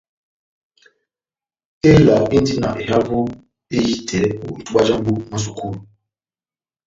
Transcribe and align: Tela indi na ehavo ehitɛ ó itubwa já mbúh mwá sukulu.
Tela 1.81 2.15
indi 2.35 2.55
na 2.63 2.69
ehavo 2.83 3.19
ehitɛ 3.77 4.19
ó 4.45 4.47
itubwa 4.59 4.81
já 4.87 4.95
mbúh 4.99 5.17
mwá 5.27 5.37
sukulu. 5.43 5.79